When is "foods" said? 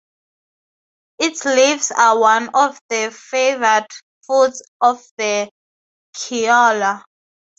4.25-4.63